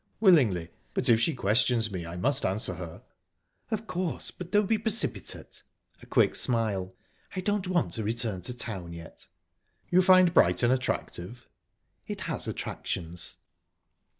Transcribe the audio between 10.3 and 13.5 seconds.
Brighton attractive?" "It has attractions."